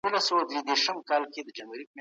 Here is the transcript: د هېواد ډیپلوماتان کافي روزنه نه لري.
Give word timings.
د 0.03 0.03
هېواد 0.25 0.47
ډیپلوماتان 0.53 0.97
کافي 1.33 1.41
روزنه 1.45 1.65
نه 1.69 1.71
لري. 1.75 1.85